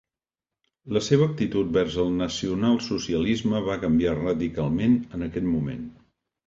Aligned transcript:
La 0.95 1.01
seva 1.07 1.27
actitud 1.31 1.75
vers 1.75 1.99
el 2.05 2.09
nacionalsocialisme 2.23 3.65
va 3.71 3.79
canviar 3.87 4.19
radicalment 4.25 4.99
en 5.19 5.31
aquest 5.31 5.51
moment. 5.57 5.91